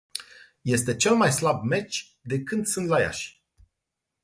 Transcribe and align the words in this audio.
Este 0.65 0.95
cel 0.95 1.15
mai 1.15 1.31
slab 1.31 1.63
meci 1.63 2.17
de 2.21 2.39
când 2.43 2.65
sunt 2.65 2.87
la 2.87 2.99
Iași. 2.99 3.41